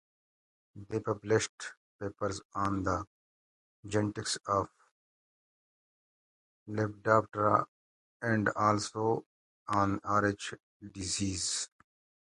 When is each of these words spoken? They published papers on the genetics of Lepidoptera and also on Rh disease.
They 0.89 0.99
published 0.99 1.73
papers 1.99 2.41
on 2.55 2.81
the 2.81 3.05
genetics 3.85 4.39
of 4.47 4.67
Lepidoptera 6.67 7.67
and 8.23 8.49
also 8.49 9.27
on 9.67 9.99
Rh 10.03 10.31
disease. 10.91 11.69